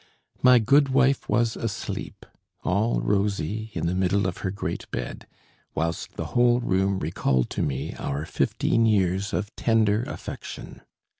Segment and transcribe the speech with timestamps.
[0.41, 2.25] My good wife was asleep,
[2.63, 5.27] all rosy, in the middle of her great bed;
[5.75, 10.81] whilst the whole room recalled to me our fifteen years of tender affection.